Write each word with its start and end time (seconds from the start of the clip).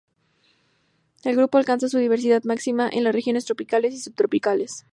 El 1.23 1.35
grupo 1.35 1.59
alcanza 1.59 1.87
su 1.87 1.99
diversidad 1.99 2.43
máxima 2.43 2.89
en 2.91 3.03
las 3.03 3.13
regiones 3.13 3.45
tropicales 3.45 3.93
y 3.93 3.99
subtropicales. 3.99 4.87